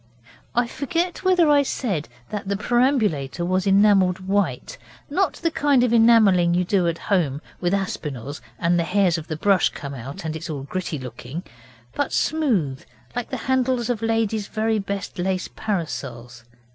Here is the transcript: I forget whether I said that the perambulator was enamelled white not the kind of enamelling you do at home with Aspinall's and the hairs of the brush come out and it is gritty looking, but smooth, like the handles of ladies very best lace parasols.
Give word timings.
I 0.55 0.65
forget 0.65 1.23
whether 1.23 1.47
I 1.47 1.61
said 1.61 2.09
that 2.31 2.47
the 2.47 2.57
perambulator 2.57 3.45
was 3.45 3.67
enamelled 3.67 4.21
white 4.27 4.79
not 5.11 5.33
the 5.33 5.51
kind 5.51 5.83
of 5.83 5.93
enamelling 5.93 6.55
you 6.55 6.63
do 6.65 6.87
at 6.87 6.97
home 6.97 7.39
with 7.59 7.71
Aspinall's 7.71 8.41
and 8.57 8.79
the 8.79 8.83
hairs 8.83 9.19
of 9.19 9.27
the 9.27 9.37
brush 9.37 9.69
come 9.69 9.93
out 9.93 10.25
and 10.25 10.35
it 10.35 10.49
is 10.49 10.65
gritty 10.67 10.97
looking, 10.97 11.43
but 11.93 12.11
smooth, 12.11 12.83
like 13.15 13.29
the 13.29 13.37
handles 13.45 13.91
of 13.91 14.01
ladies 14.01 14.47
very 14.47 14.79
best 14.79 15.19
lace 15.19 15.47
parasols. 15.55 16.45